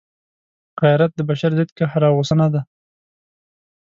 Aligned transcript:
غیرت 0.83 1.11
د 1.15 1.19
بشر 1.29 1.51
ضد 1.57 1.69
قهر 1.77 2.01
او 2.07 2.13
غصه 2.19 2.35
نه 2.41 2.47
ده. 2.53 2.61